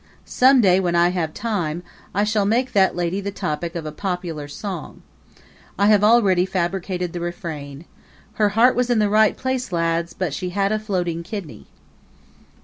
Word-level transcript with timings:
Some 0.25 0.61
day 0.61 0.79
when 0.79 0.95
I 0.95 1.09
have 1.09 1.31
time, 1.31 1.83
I 2.11 2.23
shall 2.23 2.43
make 2.43 2.71
that 2.73 2.95
lady 2.95 3.21
the 3.21 3.29
topic 3.29 3.75
of 3.75 3.85
a 3.85 3.91
popular 3.91 4.47
song. 4.47 5.03
I 5.77 5.85
have 5.89 6.03
already 6.03 6.43
fabricated 6.43 7.13
the 7.13 7.19
refrain: 7.19 7.85
Her 8.41 8.49
heart 8.57 8.75
was 8.75 8.89
in 8.89 8.97
the 8.97 9.09
right 9.11 9.37
place, 9.37 9.71
lads, 9.71 10.13
but 10.15 10.33
she 10.33 10.49
had 10.49 10.71
a 10.71 10.79
floating 10.79 11.21
kidney! 11.21 11.67